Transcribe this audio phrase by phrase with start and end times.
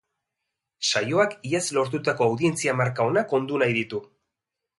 [0.91, 4.03] Saioak iaz lortutako audientzia marka onak ondu nahi ditu.